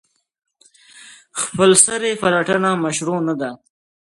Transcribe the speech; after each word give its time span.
خپلسري 1.41 2.11
پلټنه 2.21 2.69
مشروع 2.83 3.19
نه 3.27 3.33
ده. 3.41 3.49